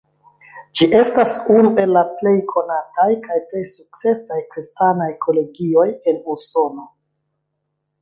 Ĝi 0.77 0.85
estas 0.99 1.35
unu 1.55 1.71
el 1.83 1.93
la 1.97 2.03
plej 2.21 2.33
konataj 2.53 3.07
kaj 3.27 3.39
plej 3.53 3.63
sukcesaj 3.75 4.41
kristanaj 4.57 5.11
kolegioj 5.29 5.89
en 5.95 6.23
Usono. 6.39 6.93